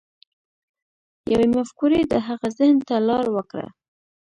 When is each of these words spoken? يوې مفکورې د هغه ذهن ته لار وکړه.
يوې 1.33 1.47
مفکورې 1.57 2.01
د 2.11 2.13
هغه 2.27 2.47
ذهن 2.57 2.77
ته 2.87 2.95
لار 3.07 3.25
وکړه. 3.35 3.67